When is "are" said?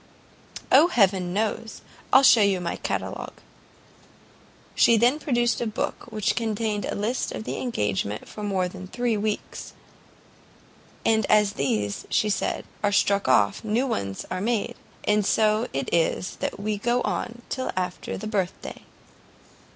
12.83-12.91, 14.31-14.41